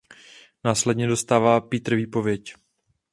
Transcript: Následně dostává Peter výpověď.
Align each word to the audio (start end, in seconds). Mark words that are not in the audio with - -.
Následně 0.63 1.07
dostává 1.07 1.61
Peter 1.61 1.95
výpověď. 1.95 2.53